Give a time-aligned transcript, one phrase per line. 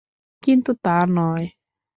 [0.43, 1.45] কিন্তু তা নয়।